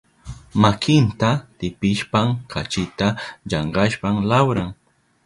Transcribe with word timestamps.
Makinta 0.61 1.29
pitishpan 1.57 2.27
kachita 2.51 3.07
llankashpan 3.49 4.15
lawran. 4.29 4.69